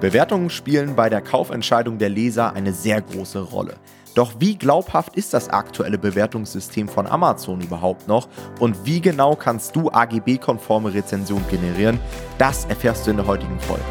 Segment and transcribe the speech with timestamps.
[0.00, 3.74] Bewertungen spielen bei der Kaufentscheidung der Leser eine sehr große Rolle.
[4.14, 8.28] Doch wie glaubhaft ist das aktuelle Bewertungssystem von Amazon überhaupt noch
[8.60, 11.98] und wie genau kannst du AGB-konforme Rezensionen generieren?
[12.38, 13.84] Das erfährst du in der heutigen Folge.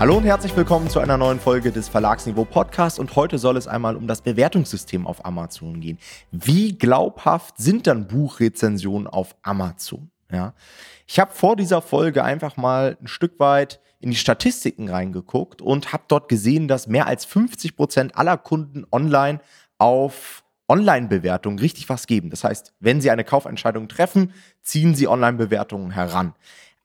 [0.00, 3.68] Hallo und herzlich willkommen zu einer neuen Folge des Verlagsniveau Podcasts und heute soll es
[3.68, 5.98] einmal um das Bewertungssystem auf Amazon gehen.
[6.30, 10.10] Wie glaubhaft sind dann Buchrezensionen auf Amazon?
[10.32, 10.54] Ja.
[11.06, 15.92] Ich habe vor dieser Folge einfach mal ein Stück weit in die Statistiken reingeguckt und
[15.92, 19.40] habe dort gesehen, dass mehr als 50 Prozent aller Kunden online
[19.76, 22.30] auf Online-Bewertungen richtig was geben.
[22.30, 26.32] Das heißt, wenn sie eine Kaufentscheidung treffen, ziehen sie Online-Bewertungen heran.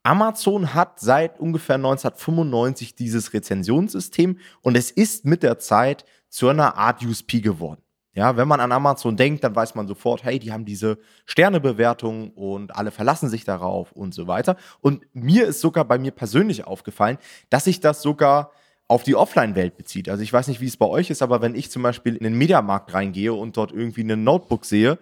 [0.05, 6.77] Amazon hat seit ungefähr 1995 dieses Rezensionssystem und es ist mit der Zeit zu einer
[6.77, 7.81] Art USP geworden.
[8.13, 12.31] Ja, wenn man an Amazon denkt, dann weiß man sofort, hey, die haben diese Sternebewertung
[12.31, 14.57] und alle verlassen sich darauf und so weiter.
[14.79, 17.17] Und mir ist sogar bei mir persönlich aufgefallen,
[17.49, 18.51] dass sich das sogar
[18.87, 20.07] auf die Offline-Welt bezieht.
[20.07, 22.23] Also ich weiß nicht, wie es bei euch ist, aber wenn ich zum Beispiel in
[22.23, 24.99] den Mediamarkt reingehe und dort irgendwie ein Notebook sehe,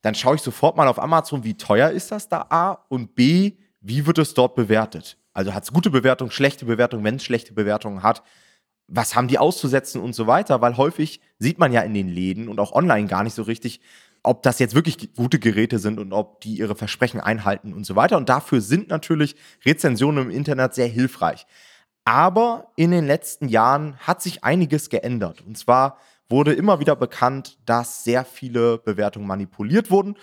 [0.00, 3.52] dann schaue ich sofort mal auf Amazon, wie teuer ist das da A und B,
[3.80, 5.18] wie wird es dort bewertet?
[5.32, 8.22] Also hat es gute Bewertung, schlechte Bewertung, wenn es schlechte Bewertungen hat,
[8.88, 12.48] was haben die auszusetzen und so weiter, weil häufig sieht man ja in den Läden
[12.48, 13.80] und auch online gar nicht so richtig,
[14.22, 17.96] ob das jetzt wirklich gute Geräte sind und ob die ihre Versprechen einhalten und so
[17.96, 18.16] weiter.
[18.16, 21.46] Und dafür sind natürlich Rezensionen im Internet sehr hilfreich.
[22.04, 25.42] Aber in den letzten Jahren hat sich einiges geändert.
[25.46, 25.98] Und zwar
[26.30, 30.16] wurde immer wieder bekannt, dass sehr viele Bewertungen manipuliert wurden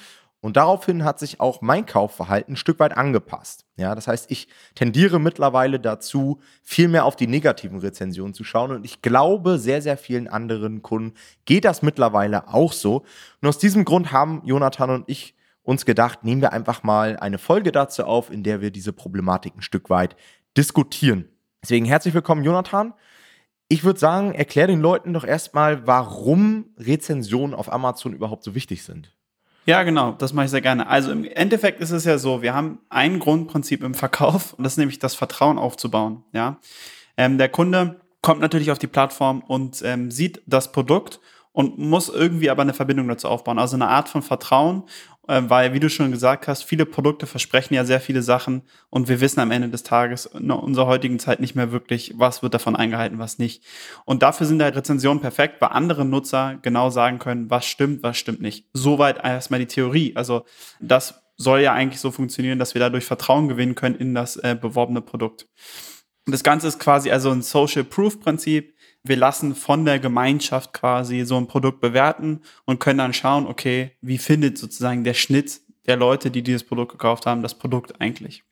[0.45, 3.65] und daraufhin hat sich auch mein Kaufverhalten ein Stück weit angepasst.
[3.77, 8.69] Ja, das heißt, ich tendiere mittlerweile dazu, viel mehr auf die negativen Rezensionen zu schauen.
[8.69, 13.05] Und ich glaube, sehr, sehr vielen anderen Kunden geht das mittlerweile auch so.
[13.41, 17.39] Und aus diesem Grund haben Jonathan und ich uns gedacht, nehmen wir einfach mal eine
[17.39, 20.15] Folge dazu auf, in der wir diese Problematik ein Stück weit
[20.55, 21.27] diskutieren.
[21.63, 22.93] Deswegen herzlich willkommen, Jonathan.
[23.67, 28.83] Ich würde sagen, erklär den Leuten doch erstmal, warum Rezensionen auf Amazon überhaupt so wichtig
[28.83, 29.11] sind.
[29.65, 30.87] Ja, genau, das mache ich sehr gerne.
[30.87, 34.73] Also im Endeffekt ist es ja so, wir haben ein Grundprinzip im Verkauf und das
[34.73, 36.23] ist nämlich das Vertrauen aufzubauen.
[36.33, 36.59] Ja,
[37.17, 41.19] ähm, der Kunde kommt natürlich auf die Plattform und ähm, sieht das Produkt
[41.55, 43.59] und muss irgendwie aber eine Verbindung dazu aufbauen.
[43.59, 44.83] Also eine Art von Vertrauen,
[45.29, 49.07] äh, weil, wie du schon gesagt hast, viele Produkte versprechen ja sehr viele Sachen und
[49.07, 52.53] wir wissen am Ende des Tages in unserer heutigen Zeit nicht mehr wirklich, was wird
[52.53, 53.63] davon eingehalten, was nicht.
[54.03, 58.17] Und dafür sind halt Rezensionen perfekt, weil andere Nutzer genau sagen können, was stimmt, was
[58.17, 58.67] stimmt nicht.
[58.73, 60.13] Soweit erstmal die Theorie.
[60.13, 60.43] Also
[60.81, 64.57] das soll ja eigentlich so funktionieren, dass wir dadurch Vertrauen gewinnen können in das äh,
[64.59, 65.47] beworbene Produkt.
[66.25, 68.74] Das Ganze ist quasi also ein Social Proof Prinzip
[69.07, 73.91] wir lassen von der Gemeinschaft quasi so ein Produkt bewerten und können dann schauen, okay,
[74.01, 78.43] wie findet sozusagen der Schnitt der Leute, die dieses Produkt gekauft haben, das Produkt eigentlich.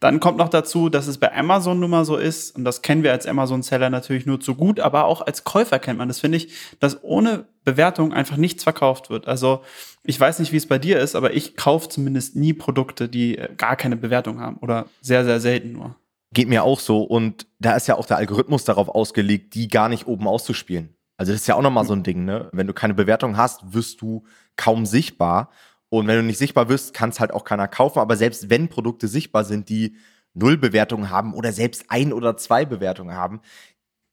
[0.00, 3.02] Dann kommt noch dazu, dass es bei Amazon nun mal so ist, und das kennen
[3.02, 6.38] wir als Amazon-Seller natürlich nur zu gut, aber auch als Käufer kennt man das, finde
[6.38, 9.28] ich, dass ohne Bewertung einfach nichts verkauft wird.
[9.28, 9.62] Also
[10.02, 13.38] ich weiß nicht, wie es bei dir ist, aber ich kaufe zumindest nie Produkte, die
[13.58, 15.96] gar keine Bewertung haben oder sehr, sehr selten nur.
[16.32, 17.02] Geht mir auch so.
[17.02, 20.96] Und da ist ja auch der Algorithmus darauf ausgelegt, die gar nicht oben auszuspielen.
[21.16, 22.48] Also das ist ja auch nochmal so ein Ding, ne?
[22.52, 24.24] Wenn du keine Bewertung hast, wirst du
[24.56, 25.50] kaum sichtbar.
[25.90, 27.98] Und wenn du nicht sichtbar wirst, kann es halt auch keiner kaufen.
[27.98, 29.96] Aber selbst wenn Produkte sichtbar sind, die
[30.34, 33.40] null Bewertungen haben oder selbst ein oder zwei Bewertungen haben,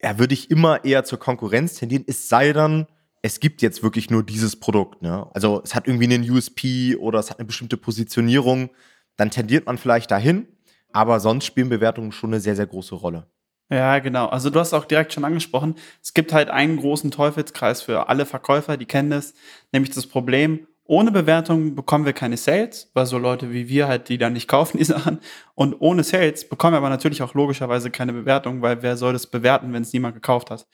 [0.01, 2.03] ja, würde ich immer eher zur Konkurrenz tendieren.
[2.07, 2.87] Es sei denn,
[3.21, 5.01] es gibt jetzt wirklich nur dieses Produkt.
[5.01, 5.27] Ne?
[5.33, 8.69] Also es hat irgendwie einen USP oder es hat eine bestimmte Positionierung.
[9.15, 10.47] Dann tendiert man vielleicht dahin.
[10.97, 13.27] Aber sonst spielen Bewertungen schon eine sehr, sehr große Rolle.
[13.69, 14.25] Ja, genau.
[14.29, 18.25] Also du hast auch direkt schon angesprochen, es gibt halt einen großen Teufelskreis für alle
[18.25, 19.35] Verkäufer, die kennen das,
[19.71, 24.09] nämlich das Problem, ohne Bewertung bekommen wir keine Sales, weil so Leute wie wir halt,
[24.09, 25.19] die dann nicht kaufen, die Sachen.
[25.53, 29.27] Und ohne Sales bekommen wir aber natürlich auch logischerweise keine Bewertung, weil wer soll das
[29.27, 30.65] bewerten, wenn es niemand gekauft hat?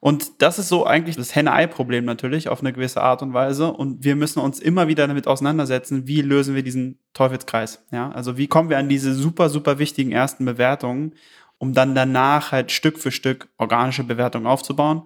[0.00, 3.72] Und das ist so eigentlich das Henne-Ei-Problem natürlich auf eine gewisse Art und Weise.
[3.72, 7.82] Und wir müssen uns immer wieder damit auseinandersetzen, wie lösen wir diesen Teufelskreis.
[7.90, 11.14] Ja, also wie kommen wir an diese super, super wichtigen ersten Bewertungen,
[11.56, 15.04] um dann danach halt Stück für Stück organische Bewertungen aufzubauen.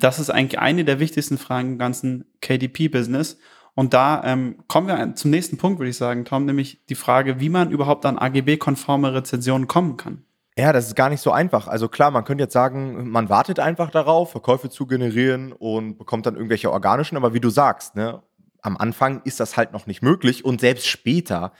[0.00, 3.38] Das ist eigentlich eine der wichtigsten Fragen im ganzen KDP-Business.
[3.74, 7.40] Und da ähm, kommen wir zum nächsten Punkt, würde ich sagen, Tom, nämlich die Frage,
[7.40, 10.24] wie man überhaupt an AGB-konforme Rezensionen kommen kann.
[10.56, 11.66] Ja, das ist gar nicht so einfach.
[11.66, 16.26] Also klar, man könnte jetzt sagen, man wartet einfach darauf, Verkäufe zu generieren und bekommt
[16.26, 18.22] dann irgendwelche organischen, aber wie du sagst, ne,
[18.62, 21.52] am Anfang ist das halt noch nicht möglich und selbst später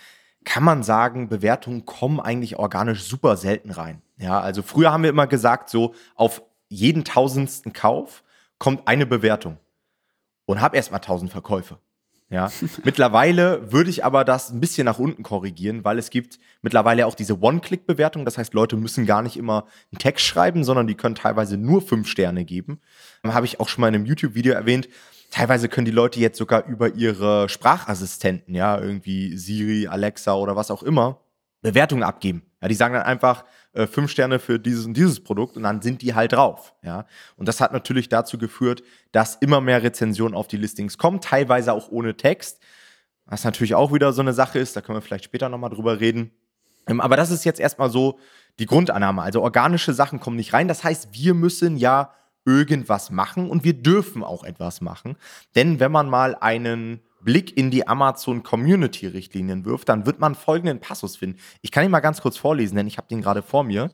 [0.44, 4.02] kann man sagen, Bewertungen kommen eigentlich organisch super selten rein.
[4.17, 8.22] Ja, also früher haben wir immer gesagt, so auf jeden tausendsten Kauf
[8.58, 9.58] kommt eine Bewertung
[10.46, 11.78] und hab erstmal tausend Verkäufe.
[12.30, 12.50] Ja.
[12.84, 17.14] mittlerweile würde ich aber das ein bisschen nach unten korrigieren, weil es gibt mittlerweile auch
[17.14, 18.24] diese One-Click-Bewertung.
[18.24, 21.82] Das heißt, Leute müssen gar nicht immer einen Text schreiben, sondern die können teilweise nur
[21.82, 22.80] fünf Sterne geben.
[23.24, 24.88] Habe ich auch schon mal in einem YouTube-Video erwähnt.
[25.30, 30.70] Teilweise können die Leute jetzt sogar über ihre Sprachassistenten, ja, irgendwie Siri, Alexa oder was
[30.70, 31.23] auch immer,
[31.64, 32.43] Bewertungen abgeben.
[32.61, 35.81] Ja, die sagen dann einfach äh, fünf Sterne für dieses und dieses Produkt und dann
[35.81, 36.75] sind die halt drauf.
[36.82, 37.06] Ja,
[37.37, 38.82] und das hat natürlich dazu geführt,
[39.12, 42.61] dass immer mehr Rezensionen auf die Listings kommen, teilweise auch ohne Text.
[43.25, 46.00] Was natürlich auch wieder so eine Sache ist, da können wir vielleicht später nochmal drüber
[46.00, 46.32] reden.
[46.87, 48.19] Ähm, aber das ist jetzt erstmal so
[48.58, 49.22] die Grundannahme.
[49.22, 50.69] Also organische Sachen kommen nicht rein.
[50.69, 52.12] Das heißt, wir müssen ja
[52.44, 55.17] irgendwas machen und wir dürfen auch etwas machen.
[55.55, 60.34] Denn wenn man mal einen Blick in die Amazon Community Richtlinien wirft, dann wird man
[60.34, 61.38] folgenden Passus finden.
[61.62, 63.90] Ich kann ihn mal ganz kurz vorlesen, denn ich habe den gerade vor mir.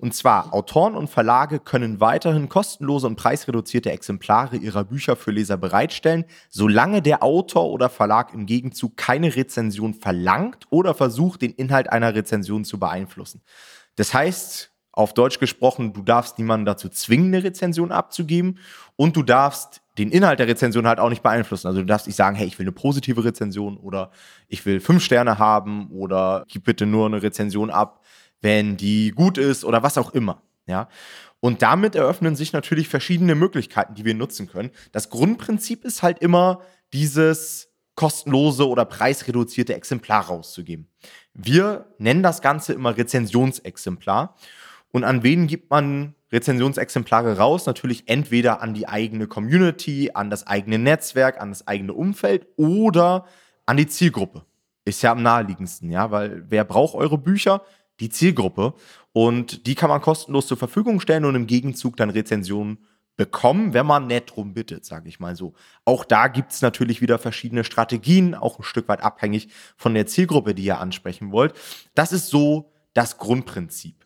[0.00, 5.58] Und zwar, Autoren und Verlage können weiterhin kostenlose und preisreduzierte Exemplare ihrer Bücher für Leser
[5.58, 11.92] bereitstellen, solange der Autor oder Verlag im Gegenzug keine Rezension verlangt oder versucht, den Inhalt
[11.92, 13.42] einer Rezension zu beeinflussen.
[13.96, 18.58] Das heißt, auf Deutsch gesprochen, du darfst niemanden dazu zwingen, eine Rezension abzugeben
[18.96, 21.66] und du darfst den Inhalt der Rezension halt auch nicht beeinflussen.
[21.66, 24.10] Also du darfst nicht sagen, hey, ich will eine positive Rezension oder
[24.48, 28.02] ich will fünf Sterne haben oder gib bitte nur eine Rezension ab,
[28.40, 30.42] wenn die gut ist oder was auch immer.
[30.66, 30.88] Ja.
[31.40, 34.70] Und damit eröffnen sich natürlich verschiedene Möglichkeiten, die wir nutzen können.
[34.92, 36.60] Das Grundprinzip ist halt immer
[36.92, 40.88] dieses kostenlose oder preisreduzierte Exemplar rauszugeben.
[41.34, 44.36] Wir nennen das Ganze immer Rezensionsexemplar.
[44.92, 47.66] Und an wen gibt man Rezensionsexemplare raus?
[47.66, 53.26] Natürlich entweder an die eigene Community, an das eigene Netzwerk, an das eigene Umfeld oder
[53.66, 54.44] an die Zielgruppe.
[54.84, 57.62] Ist ja am naheliegendsten, ja, weil wer braucht eure Bücher?
[58.00, 58.74] Die Zielgruppe.
[59.12, 62.78] Und die kann man kostenlos zur Verfügung stellen und im Gegenzug dann Rezensionen
[63.16, 65.52] bekommen, wenn man nett drum bittet, sage ich mal so.
[65.84, 70.06] Auch da gibt es natürlich wieder verschiedene Strategien, auch ein Stück weit abhängig von der
[70.06, 71.52] Zielgruppe, die ihr ansprechen wollt.
[71.94, 73.99] Das ist so das Grundprinzip.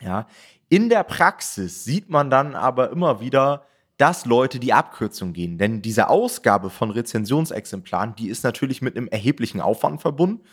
[0.00, 0.26] Ja,
[0.68, 3.64] in der Praxis sieht man dann aber immer wieder,
[3.96, 5.58] dass Leute die Abkürzung gehen.
[5.58, 10.44] Denn diese Ausgabe von Rezensionsexemplaren, die ist natürlich mit einem erheblichen Aufwand verbunden.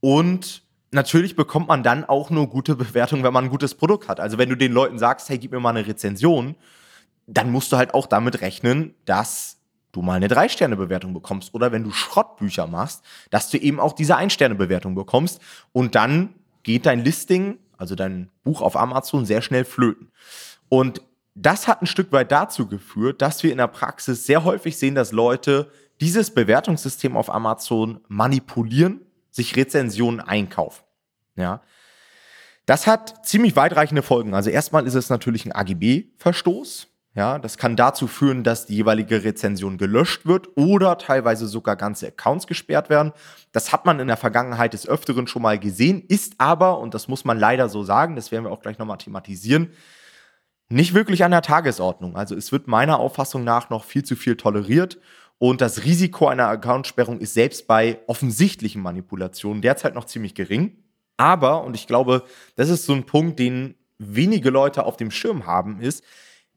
[0.00, 0.62] Und
[0.92, 4.20] natürlich bekommt man dann auch nur gute Bewertungen, wenn man ein gutes Produkt hat.
[4.20, 6.54] Also wenn du den Leuten sagst, hey, gib mir mal eine Rezension,
[7.26, 9.58] dann musst du halt auch damit rechnen, dass
[9.90, 11.52] du mal eine Drei-Sterne-Bewertung bekommst.
[11.54, 15.40] Oder wenn du Schrottbücher machst, dass du eben auch diese Ein-Sterne-Bewertung bekommst.
[15.72, 20.10] Und dann geht dein Listing also dein Buch auf Amazon, sehr schnell flöten.
[20.68, 21.02] Und
[21.34, 24.94] das hat ein Stück weit dazu geführt, dass wir in der Praxis sehr häufig sehen,
[24.94, 29.00] dass Leute dieses Bewertungssystem auf Amazon manipulieren,
[29.30, 30.84] sich Rezensionen einkaufen.
[31.36, 31.62] Ja.
[32.66, 34.34] Das hat ziemlich weitreichende Folgen.
[34.34, 36.88] Also erstmal ist es natürlich ein AGB-Verstoß.
[37.16, 42.08] Ja, das kann dazu führen, dass die jeweilige Rezension gelöscht wird oder teilweise sogar ganze
[42.08, 43.12] Accounts gesperrt werden.
[43.52, 47.06] Das hat man in der Vergangenheit des Öfteren schon mal gesehen, ist aber, und das
[47.06, 49.70] muss man leider so sagen, das werden wir auch gleich nochmal thematisieren,
[50.68, 52.16] nicht wirklich an der Tagesordnung.
[52.16, 54.98] Also es wird meiner Auffassung nach noch viel zu viel toleriert
[55.38, 60.78] und das Risiko einer Accountsperrung ist selbst bei offensichtlichen Manipulationen derzeit noch ziemlich gering.
[61.16, 62.24] Aber, und ich glaube,
[62.56, 66.02] das ist so ein Punkt, den wenige Leute auf dem Schirm haben, ist,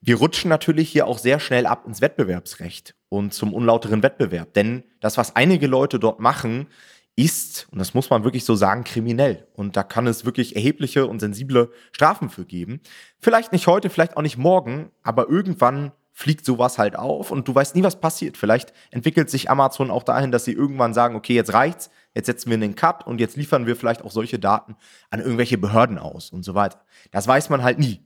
[0.01, 4.53] wir rutschen natürlich hier auch sehr schnell ab ins Wettbewerbsrecht und zum unlauteren Wettbewerb.
[4.53, 6.67] Denn das, was einige Leute dort machen,
[7.15, 9.47] ist, und das muss man wirklich so sagen, kriminell.
[9.53, 12.79] Und da kann es wirklich erhebliche und sensible Strafen für geben.
[13.19, 17.53] Vielleicht nicht heute, vielleicht auch nicht morgen, aber irgendwann fliegt sowas halt auf und du
[17.53, 18.37] weißt nie, was passiert.
[18.37, 22.49] Vielleicht entwickelt sich Amazon auch dahin, dass sie irgendwann sagen, okay, jetzt reicht's, jetzt setzen
[22.49, 24.75] wir einen Cut und jetzt liefern wir vielleicht auch solche Daten
[25.09, 26.81] an irgendwelche Behörden aus und so weiter.
[27.11, 28.01] Das weiß man halt nie.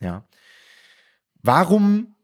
[0.00, 0.24] Ja.
[1.42, 2.14] Warum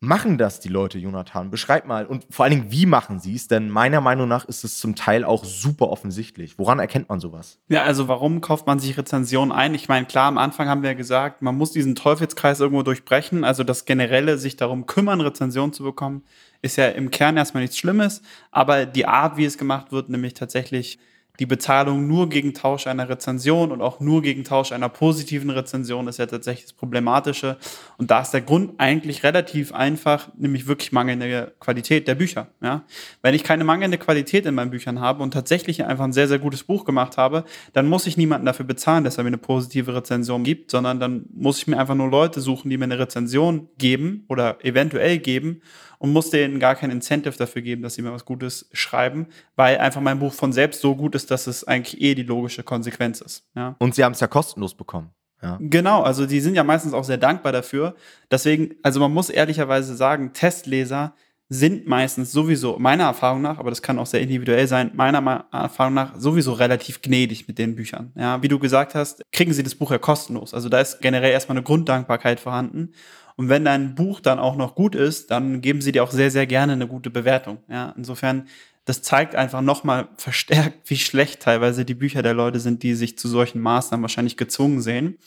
[0.00, 1.50] machen das die Leute, Jonathan?
[1.50, 3.48] Beschreib mal und vor allen Dingen, wie machen sie es?
[3.48, 6.58] Denn meiner Meinung nach ist es zum Teil auch super offensichtlich.
[6.58, 7.58] Woran erkennt man sowas?
[7.68, 9.74] Ja, also warum kauft man sich Rezensionen ein?
[9.74, 13.42] Ich meine, klar, am Anfang haben wir ja gesagt, man muss diesen Teufelskreis irgendwo durchbrechen.
[13.42, 16.22] Also das generelle sich darum kümmern, Rezensionen zu bekommen,
[16.62, 18.22] ist ja im Kern erstmal nichts Schlimmes.
[18.50, 20.98] Aber die Art, wie es gemacht wird, nämlich tatsächlich
[21.38, 26.08] die Bezahlung nur gegen Tausch einer Rezension und auch nur gegen Tausch einer positiven Rezension
[26.08, 27.56] ist ja tatsächlich das Problematische.
[27.96, 32.48] Und da ist der Grund eigentlich relativ einfach, nämlich wirklich mangelnde Qualität der Bücher.
[32.60, 32.82] Ja?
[33.22, 36.40] Wenn ich keine mangelnde Qualität in meinen Büchern habe und tatsächlich einfach ein sehr, sehr
[36.40, 39.94] gutes Buch gemacht habe, dann muss ich niemanden dafür bezahlen, dass er mir eine positive
[39.94, 43.68] Rezension gibt, sondern dann muss ich mir einfach nur Leute suchen, die mir eine Rezension
[43.78, 45.62] geben oder eventuell geben
[45.98, 49.26] und muss denen gar kein Incentive dafür geben, dass sie mir was Gutes schreiben,
[49.56, 52.62] weil einfach mein Buch von selbst so gut ist, dass es eigentlich eh die logische
[52.62, 53.44] Konsequenz ist.
[53.54, 53.76] Ja.
[53.78, 55.10] Und sie haben es ja kostenlos bekommen.
[55.42, 55.58] Ja.
[55.60, 57.94] Genau, also die sind ja meistens auch sehr dankbar dafür.
[58.30, 61.14] Deswegen, also man muss ehrlicherweise sagen, Testleser
[61.50, 65.94] sind meistens sowieso, meiner Erfahrung nach, aber das kann auch sehr individuell sein, meiner Erfahrung
[65.94, 68.12] nach sowieso relativ gnädig mit den Büchern.
[68.16, 70.52] Ja, wie du gesagt hast, kriegen sie das Buch ja kostenlos.
[70.52, 72.92] Also da ist generell erstmal eine Grunddankbarkeit vorhanden.
[73.38, 76.32] Und wenn dein Buch dann auch noch gut ist, dann geben sie dir auch sehr,
[76.32, 77.58] sehr gerne eine gute Bewertung.
[77.68, 78.48] Ja, insofern,
[78.84, 83.16] das zeigt einfach nochmal verstärkt, wie schlecht teilweise die Bücher der Leute sind, die sich
[83.16, 85.18] zu solchen Maßnahmen wahrscheinlich gezwungen sehen.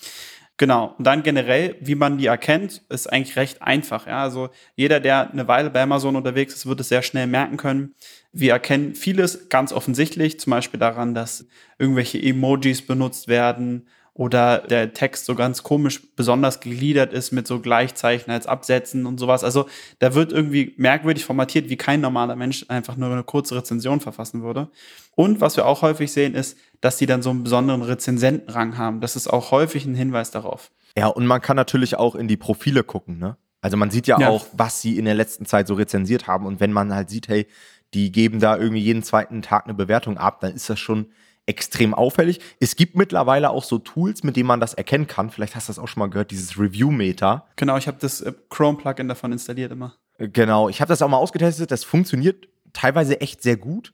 [0.58, 0.94] Genau.
[0.98, 4.08] Und dann generell, wie man die erkennt, ist eigentlich recht einfach.
[4.08, 7.56] Ja, also jeder, der eine Weile bei Amazon unterwegs ist, wird es sehr schnell merken
[7.56, 7.96] können.
[8.34, 11.48] Wir erkennen vieles ganz offensichtlich, zum Beispiel daran, dass
[11.80, 17.60] irgendwelche Emojis benutzt werden oder der Text so ganz komisch besonders gegliedert ist mit so
[17.60, 19.44] Gleichzeichen als Absätzen und sowas.
[19.44, 19.68] Also
[20.00, 24.44] da wird irgendwie merkwürdig formatiert, wie kein normaler Mensch einfach nur eine kurze Rezension verfassen
[24.44, 24.70] würde.
[25.16, 29.00] Und was wir auch häufig sehen, ist, dass sie dann so einen besonderen Rezensentenrang haben.
[29.00, 30.72] Das ist auch häufig ein Hinweis darauf.
[30.98, 33.38] Ja, und man kann natürlich auch in die Profile gucken, ne?
[33.62, 36.48] Also man sieht ja, ja, auch, was sie in der letzten Zeit so rezensiert haben.
[36.48, 37.46] Und wenn man halt sieht, hey,
[37.94, 41.12] die geben da irgendwie jeden zweiten Tag eine Bewertung ab, dann ist das schon
[41.46, 42.40] extrem auffällig.
[42.60, 45.30] Es gibt mittlerweile auch so Tools, mit denen man das erkennen kann.
[45.30, 47.48] Vielleicht hast du das auch schon mal gehört, dieses Review-Meter.
[47.56, 49.96] Genau, ich habe das äh, Chrome-Plugin davon installiert immer.
[50.18, 51.72] Äh, genau, ich habe das auch mal ausgetestet.
[51.72, 53.92] Das funktioniert teilweise echt sehr gut,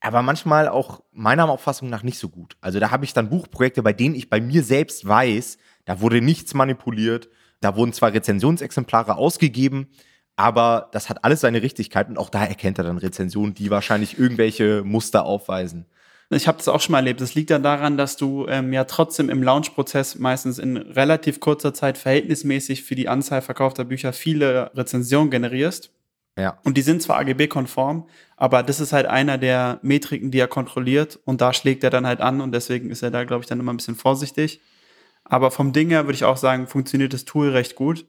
[0.00, 2.56] aber manchmal auch meiner Auffassung nach nicht so gut.
[2.60, 6.20] Also da habe ich dann Buchprojekte, bei denen ich bei mir selbst weiß, da wurde
[6.20, 7.28] nichts manipuliert.
[7.60, 9.88] Da wurden zwar Rezensionsexemplare ausgegeben,
[10.36, 14.16] aber das hat alles seine Richtigkeit und auch da erkennt er dann Rezensionen, die wahrscheinlich
[14.16, 15.86] irgendwelche Muster aufweisen.
[16.30, 17.20] Ich habe das auch schon mal erlebt.
[17.22, 21.72] Das liegt dann daran, dass du ähm, ja trotzdem im Launch-Prozess meistens in relativ kurzer
[21.72, 25.90] Zeit verhältnismäßig für die Anzahl verkaufter Bücher viele Rezensionen generierst.
[26.38, 26.58] Ja.
[26.64, 31.18] Und die sind zwar AGB-konform, aber das ist halt einer der Metriken, die er kontrolliert
[31.24, 33.58] und da schlägt er dann halt an und deswegen ist er da, glaube ich, dann
[33.58, 34.60] immer ein bisschen vorsichtig.
[35.24, 38.06] Aber vom Ding her würde ich auch sagen, funktioniert das Tool recht gut.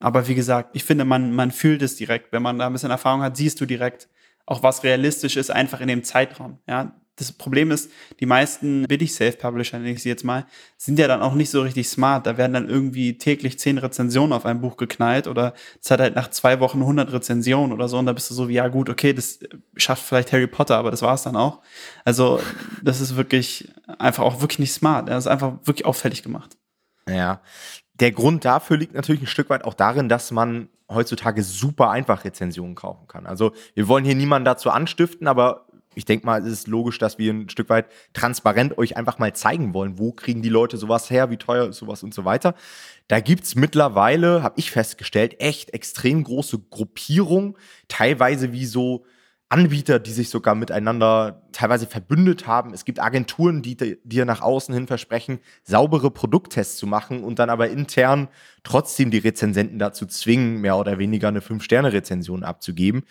[0.00, 2.32] Aber wie gesagt, ich finde, man, man fühlt es direkt.
[2.32, 4.08] Wenn man da ein bisschen Erfahrung hat, siehst du direkt
[4.44, 6.58] auch, was realistisch ist, einfach in dem Zeitraum.
[6.66, 10.46] Ja, das Problem ist, die meisten Billig-Self-Publisher, nenne ich sie jetzt mal,
[10.76, 12.26] sind ja dann auch nicht so richtig smart.
[12.26, 16.14] Da werden dann irgendwie täglich zehn Rezensionen auf ein Buch geknallt oder es hat halt
[16.14, 18.88] nach zwei Wochen 100 Rezensionen oder so und da bist du so wie, ja gut,
[18.88, 19.40] okay, das
[19.76, 21.60] schafft vielleicht Harry Potter, aber das war es dann auch.
[22.04, 22.40] Also
[22.82, 25.08] das ist wirklich einfach auch wirklich nicht smart.
[25.08, 26.56] Das ist einfach wirklich auffällig gemacht.
[27.08, 27.40] Ja,
[27.94, 32.24] der Grund dafür liegt natürlich ein Stück weit auch darin, dass man heutzutage super einfach
[32.24, 33.26] Rezensionen kaufen kann.
[33.26, 35.66] Also wir wollen hier niemanden dazu anstiften, aber
[35.98, 39.34] ich denke mal, es ist logisch, dass wir ein Stück weit transparent euch einfach mal
[39.34, 42.54] zeigen wollen, wo kriegen die Leute sowas her, wie teuer ist sowas und so weiter.
[43.08, 47.56] Da gibt es mittlerweile, habe ich festgestellt, echt extrem große Gruppierungen,
[47.88, 49.04] teilweise wie so
[49.48, 52.72] Anbieter, die sich sogar miteinander teilweise verbündet haben.
[52.74, 57.50] Es gibt Agenturen, die dir nach außen hin versprechen, saubere Produkttests zu machen und dann
[57.50, 58.28] aber intern
[58.62, 63.02] trotzdem die Rezensenten dazu zwingen, mehr oder weniger eine Fünf-Sterne-Rezension abzugeben.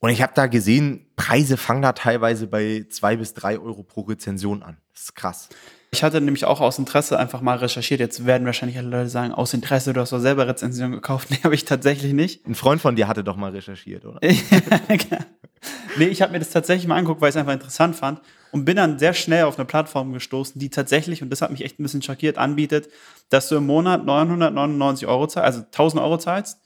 [0.00, 4.00] Und ich habe da gesehen, Preise fangen da teilweise bei zwei bis drei Euro pro
[4.02, 4.78] Rezension an.
[4.92, 5.48] Das ist krass.
[5.92, 8.00] Ich hatte nämlich auch aus Interesse einfach mal recherchiert.
[8.00, 11.28] Jetzt werden wahrscheinlich alle Leute sagen, aus Interesse, du hast doch selber Rezensionen gekauft.
[11.30, 12.46] Nee, habe ich tatsächlich nicht.
[12.46, 14.20] Ein Freund von dir hatte doch mal recherchiert, oder?
[15.96, 18.20] nee, ich habe mir das tatsächlich mal angeguckt, weil ich es einfach interessant fand
[18.52, 21.64] und bin dann sehr schnell auf eine Plattform gestoßen, die tatsächlich, und das hat mich
[21.64, 22.88] echt ein bisschen schockiert, anbietet,
[23.28, 26.60] dass du im Monat 999 Euro zahlst, also 1000 Euro zahlst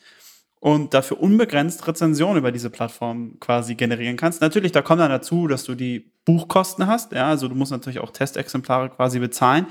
[0.64, 4.40] und dafür unbegrenzt Rezensionen über diese Plattform quasi generieren kannst.
[4.40, 7.98] Natürlich, da kommt dann dazu, dass du die Buchkosten hast, ja, also du musst natürlich
[7.98, 9.66] auch Testexemplare quasi bezahlen,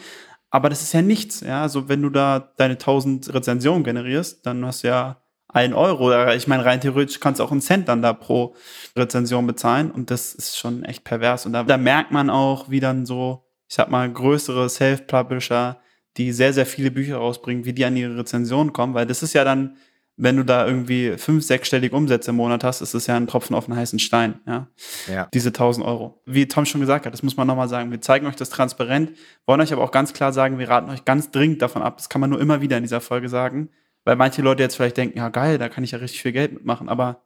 [0.51, 4.63] aber das ist ja nichts, ja, also wenn du da deine 1000 Rezensionen generierst, dann
[4.67, 8.03] hast du ja ein Euro, ich meine, rein theoretisch kannst du auch einen Cent dann
[8.03, 8.53] da pro
[8.95, 12.81] Rezension bezahlen und das ist schon echt pervers und da, da merkt man auch, wie
[12.81, 15.79] dann so, ich sag mal, größere Self-Publisher,
[16.17, 19.33] die sehr, sehr viele Bücher rausbringen, wie die an ihre Rezensionen kommen, weil das ist
[19.33, 19.75] ja dann
[20.15, 23.55] wenn du da irgendwie fünf, sechsstellige Umsätze im Monat hast, ist das ja ein Tropfen
[23.55, 24.67] auf einen heißen Stein, ja.
[25.11, 25.27] ja.
[25.33, 26.21] Diese 1000 Euro.
[26.25, 27.89] Wie Tom schon gesagt hat, das muss man nochmal sagen.
[27.89, 29.13] Wir zeigen euch das transparent,
[29.45, 31.97] wollen euch aber auch ganz klar sagen, wir raten euch ganz dringend davon ab.
[31.97, 33.69] Das kann man nur immer wieder in dieser Folge sagen,
[34.05, 36.53] weil manche Leute jetzt vielleicht denken, ja geil, da kann ich ja richtig viel Geld
[36.53, 37.23] mitmachen, aber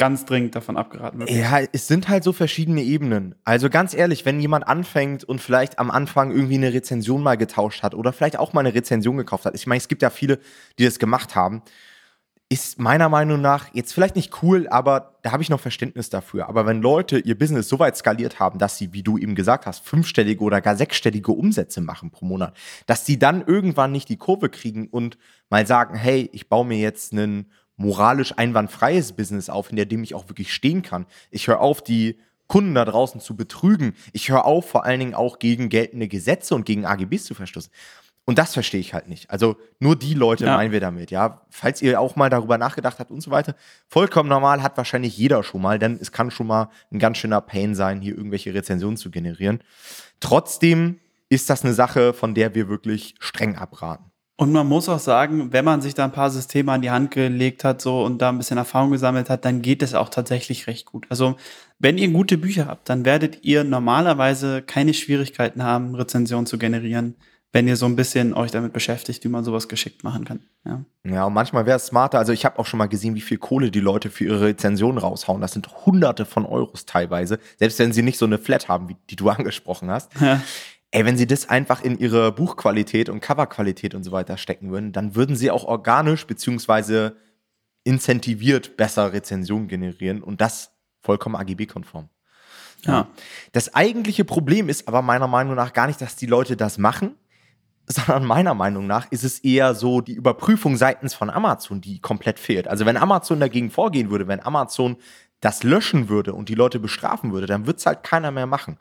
[0.00, 1.20] ganz dringend davon abgeraten.
[1.20, 1.38] Wirklich.
[1.38, 3.34] Ja, es sind halt so verschiedene Ebenen.
[3.44, 7.82] Also ganz ehrlich, wenn jemand anfängt und vielleicht am Anfang irgendwie eine Rezension mal getauscht
[7.82, 10.38] hat oder vielleicht auch mal eine Rezension gekauft hat, ich meine, es gibt ja viele,
[10.78, 11.62] die das gemacht haben,
[12.48, 16.48] ist meiner Meinung nach jetzt vielleicht nicht cool, aber da habe ich noch Verständnis dafür.
[16.48, 19.66] Aber wenn Leute ihr Business so weit skaliert haben, dass sie, wie du eben gesagt
[19.66, 24.16] hast, fünfstellige oder gar sechsstellige Umsätze machen pro Monat, dass sie dann irgendwann nicht die
[24.16, 25.18] Kurve kriegen und
[25.50, 30.14] mal sagen, hey, ich baue mir jetzt einen moralisch einwandfreies Business auf, in dem ich
[30.14, 31.06] auch wirklich stehen kann.
[31.30, 33.94] Ich höre auf, die Kunden da draußen zu betrügen.
[34.12, 37.72] Ich höre auf, vor allen Dingen auch gegen geltende Gesetze und gegen AGBs zu verstoßen.
[38.26, 39.30] Und das verstehe ich halt nicht.
[39.30, 40.56] Also nur die Leute ja.
[40.56, 41.40] meinen wir damit, ja.
[41.48, 43.54] Falls ihr auch mal darüber nachgedacht habt und so weiter,
[43.88, 47.40] vollkommen normal hat wahrscheinlich jeder schon mal, denn es kann schon mal ein ganz schöner
[47.40, 49.60] Pain sein, hier irgendwelche Rezensionen zu generieren.
[50.20, 54.09] Trotzdem ist das eine Sache, von der wir wirklich streng abraten.
[54.40, 57.10] Und man muss auch sagen, wenn man sich da ein paar Systeme an die Hand
[57.10, 60.66] gelegt hat so und da ein bisschen Erfahrung gesammelt hat, dann geht es auch tatsächlich
[60.66, 61.04] recht gut.
[61.10, 61.36] Also
[61.78, 67.16] wenn ihr gute Bücher habt, dann werdet ihr normalerweise keine Schwierigkeiten haben, Rezensionen zu generieren,
[67.52, 70.40] wenn ihr so ein bisschen euch damit beschäftigt, wie man sowas geschickt machen kann.
[70.64, 72.18] Ja, ja und manchmal wäre es smarter.
[72.18, 74.96] Also ich habe auch schon mal gesehen, wie viel Kohle die Leute für ihre Rezensionen
[74.96, 75.42] raushauen.
[75.42, 78.96] Das sind Hunderte von Euros teilweise, selbst wenn sie nicht so eine Flat haben, wie
[79.10, 80.18] die du angesprochen hast.
[80.18, 80.40] Ja
[80.92, 84.92] ey, wenn sie das einfach in ihre Buchqualität und Coverqualität und so weiter stecken würden,
[84.92, 87.16] dann würden sie auch organisch beziehungsweise
[87.84, 92.08] incentiviert besser Rezensionen generieren und das vollkommen AGB-konform.
[92.82, 93.08] Ja.
[93.52, 97.14] Das eigentliche Problem ist aber meiner Meinung nach gar nicht, dass die Leute das machen,
[97.86, 102.38] sondern meiner Meinung nach ist es eher so die Überprüfung seitens von Amazon, die komplett
[102.38, 102.68] fehlt.
[102.68, 104.96] Also wenn Amazon dagegen vorgehen würde, wenn Amazon
[105.40, 108.78] das löschen würde und die Leute bestrafen würde, dann wird es halt keiner mehr machen.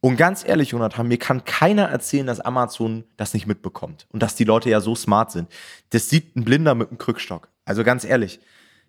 [0.00, 4.36] Und ganz ehrlich, Jonathan, mir kann keiner erzählen, dass Amazon das nicht mitbekommt und dass
[4.36, 5.48] die Leute ja so smart sind.
[5.90, 7.48] Das sieht ein Blinder mit einem Krückstock.
[7.64, 8.38] Also ganz ehrlich,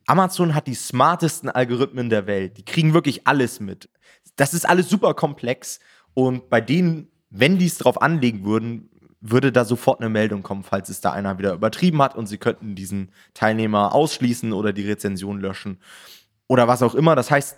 [0.06, 2.58] Amazon hat die smartesten Algorithmen der Welt.
[2.58, 3.90] Die kriegen wirklich alles mit.
[4.36, 5.80] Das ist alles super komplex
[6.14, 10.64] und bei denen, wenn die es drauf anlegen würden, würde da sofort eine Meldung kommen,
[10.64, 14.88] falls es da einer wieder übertrieben hat und sie könnten diesen Teilnehmer ausschließen oder die
[14.88, 15.80] Rezension löschen
[16.48, 17.16] oder was auch immer.
[17.16, 17.58] Das heißt,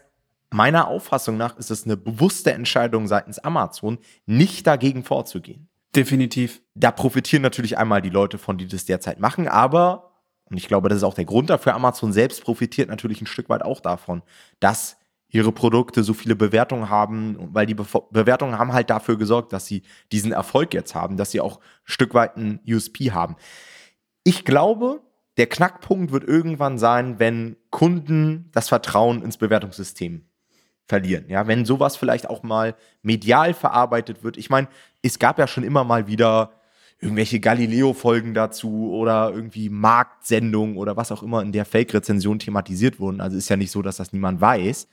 [0.52, 5.70] meiner Auffassung nach ist es eine bewusste Entscheidung seitens Amazon, nicht dagegen vorzugehen.
[5.96, 6.62] Definitiv.
[6.76, 10.12] Da profitieren natürlich einmal die Leute von, die das derzeit machen, aber,
[10.46, 13.50] und ich glaube, das ist auch der Grund dafür, Amazon selbst profitiert natürlich ein Stück
[13.50, 14.22] weit auch davon,
[14.60, 14.98] dass
[15.32, 19.68] ihre Produkte so viele Bewertungen haben, weil die Be Bewertungen haben halt dafür gesorgt, dass
[19.68, 23.36] sie diesen Erfolg jetzt haben, dass sie auch ein Stück weit einen USP haben.
[24.24, 25.02] Ich glaube,
[25.38, 30.29] der Knackpunkt wird irgendwann sein, wenn Kunden das Vertrauen ins Bewertungssystem
[30.90, 31.26] verlieren.
[31.30, 34.38] Ja, wenn sowas vielleicht auch mal medial verarbeitet wird.
[34.38, 34.68] Ich meine,
[35.04, 36.52] es gab ja schon immer mal wieder
[37.00, 43.22] irgendwelche Galileo-Folgen dazu oder irgendwie Marktsendungen oder was auch immer in der Fake-Rezension thematisiert wurden.
[43.22, 44.88] Also ist ja nicht so, dass das niemand weiß.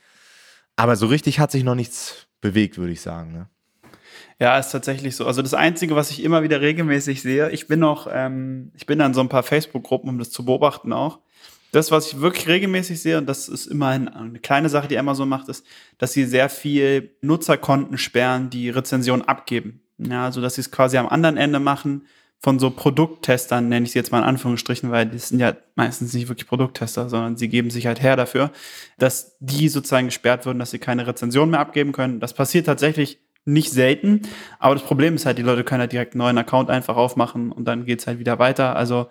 [0.77, 3.33] Aber so richtig hat sich noch nichts bewegt, würde ich sagen.
[3.33, 3.49] Ne?
[4.39, 5.27] Ja, ist tatsächlich so.
[5.27, 9.01] Also das Einzige, was ich immer wieder regelmäßig sehe, ich bin noch, ähm, ich bin
[9.01, 11.21] an so ein paar Facebook-Gruppen, um das zu beobachten auch
[11.73, 15.29] das, was ich wirklich regelmäßig sehe, und das ist immer eine kleine Sache, die Amazon
[15.29, 15.65] macht, ist,
[15.99, 19.81] dass sie sehr viel Nutzerkonten sperren, die Rezensionen abgeben.
[19.99, 22.07] Ja, also dass sie es quasi am anderen Ende machen
[22.39, 26.13] von so Produkttestern, nenne ich sie jetzt mal in Anführungsstrichen, weil die sind ja meistens
[26.13, 28.51] nicht wirklich Produkttester, sondern sie geben sich halt her dafür,
[28.99, 32.21] dass die sozusagen gesperrt würden, dass sie keine Rezension mehr abgeben können.
[32.21, 34.23] Das passiert tatsächlich nicht selten,
[34.59, 37.53] aber das Problem ist halt, die Leute können halt direkt einen neuen Account einfach aufmachen
[37.53, 38.77] und dann geht's halt wieder weiter.
[38.77, 39.09] Also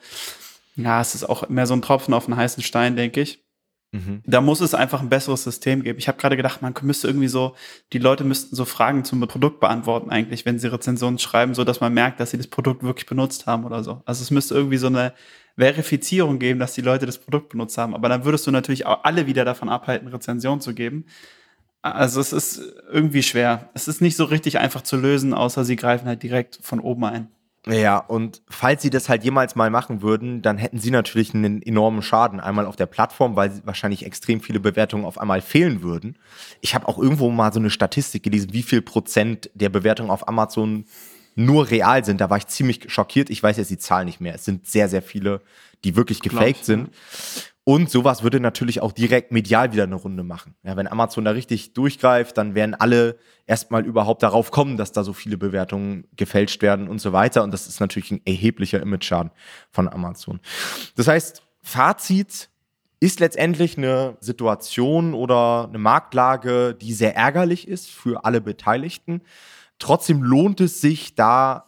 [0.75, 3.45] ja, es ist auch mehr so ein Tropfen auf einen heißen Stein, denke ich.
[3.91, 4.21] Mhm.
[4.25, 5.99] Da muss es einfach ein besseres System geben.
[5.99, 7.55] Ich habe gerade gedacht, man müsste irgendwie so,
[7.93, 11.79] die Leute müssten so Fragen zum Produkt beantworten eigentlich, wenn sie Rezensionen schreiben, so dass
[11.79, 14.01] man merkt, dass sie das Produkt wirklich benutzt haben oder so.
[14.05, 15.13] Also es müsste irgendwie so eine
[15.57, 17.95] Verifizierung geben, dass die Leute das Produkt benutzt haben.
[17.95, 21.05] Aber dann würdest du natürlich auch alle wieder davon abhalten, Rezensionen zu geben.
[21.81, 22.61] Also es ist
[22.91, 23.69] irgendwie schwer.
[23.73, 27.05] Es ist nicht so richtig einfach zu lösen, außer sie greifen halt direkt von oben
[27.05, 27.29] ein.
[27.67, 31.63] Ja, und falls sie das halt jemals mal machen würden, dann hätten sie natürlich einen
[31.63, 32.39] enormen Schaden.
[32.39, 36.17] Einmal auf der Plattform, weil wahrscheinlich extrem viele Bewertungen auf einmal fehlen würden.
[36.62, 40.28] Ich habe auch irgendwo mal so eine Statistik gelesen, wie viel Prozent der Bewertungen auf
[40.28, 40.86] Amazon
[41.36, 42.21] nur real sind.
[42.21, 43.30] Da war ich ziemlich schockiert.
[43.30, 44.36] Ich weiß jetzt die Zahl nicht mehr.
[44.36, 45.41] Es sind sehr, sehr viele,
[45.84, 46.89] die wirklich gefaked sind.
[47.67, 50.54] Und sowas würde natürlich auch direkt medial wieder eine Runde machen.
[50.62, 55.04] Ja, wenn Amazon da richtig durchgreift, dann werden alle erstmal überhaupt darauf kommen, dass da
[55.04, 57.41] so viele Bewertungen gefälscht werden und so weiter.
[57.41, 59.32] Und das ist natürlich ein erheblicher Image-Schaden
[59.71, 60.39] von Amazon.
[60.95, 62.49] Das heißt, Fazit
[62.99, 69.23] ist letztendlich eine Situation oder eine Marktlage, die sehr ärgerlich ist für alle Beteiligten.
[69.80, 71.65] Trotzdem lohnt es sich, da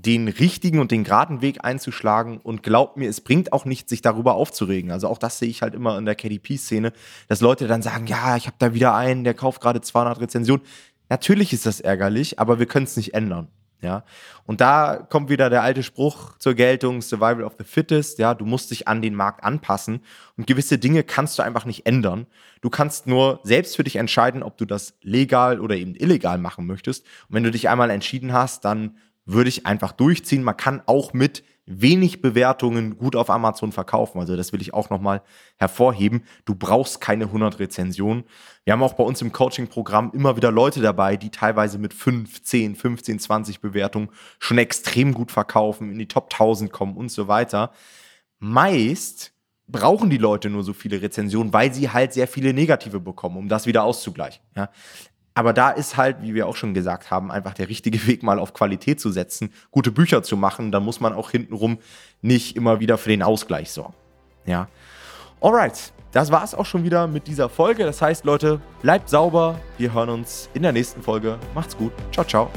[0.00, 4.00] den richtigen und den geraden Weg einzuschlagen und glaubt mir, es bringt auch nicht, sich
[4.00, 4.92] darüber aufzuregen.
[4.92, 6.92] Also auch das sehe ich halt immer in der KDP-Szene,
[7.26, 10.64] dass Leute dann sagen, ja, ich habe da wieder einen, der kauft gerade 200 Rezensionen.
[11.08, 13.48] Natürlich ist das ärgerlich, aber wir können es nicht ändern.
[13.80, 14.02] Ja,
[14.44, 18.44] und da kommt wieder der alte Spruch zur Geltung, Survival of the Fittest, ja, du
[18.44, 20.00] musst dich an den Markt anpassen
[20.36, 22.26] und gewisse Dinge kannst du einfach nicht ändern.
[22.60, 26.66] Du kannst nur selbst für dich entscheiden, ob du das legal oder eben illegal machen
[26.66, 27.06] möchtest.
[27.28, 28.96] Und wenn du dich einmal entschieden hast, dann
[29.28, 30.42] würde ich einfach durchziehen.
[30.42, 34.18] Man kann auch mit wenig Bewertungen gut auf Amazon verkaufen.
[34.18, 35.22] Also das will ich auch nochmal
[35.58, 36.22] hervorheben.
[36.46, 38.24] Du brauchst keine 100 Rezensionen.
[38.64, 42.42] Wir haben auch bei uns im Coaching-Programm immer wieder Leute dabei, die teilweise mit 5,
[42.42, 47.28] 10, 15, 20 Bewertungen schon extrem gut verkaufen, in die Top 1000 kommen und so
[47.28, 47.72] weiter.
[48.38, 49.34] Meist
[49.66, 53.48] brauchen die Leute nur so viele Rezensionen, weil sie halt sehr viele negative bekommen, um
[53.48, 54.42] das wieder auszugleichen.
[54.56, 54.70] Ja?
[55.38, 58.40] Aber da ist halt, wie wir auch schon gesagt haben, einfach der richtige Weg, mal
[58.40, 60.72] auf Qualität zu setzen, gute Bücher zu machen.
[60.72, 61.78] Dann muss man auch hintenrum
[62.22, 63.94] nicht immer wieder für den Ausgleich sorgen.
[64.46, 64.66] Ja.
[65.40, 67.84] Alright, das war es auch schon wieder mit dieser Folge.
[67.84, 69.60] Das heißt, Leute, bleibt sauber.
[69.76, 71.38] Wir hören uns in der nächsten Folge.
[71.54, 71.92] Macht's gut.
[72.10, 72.50] Ciao, ciao.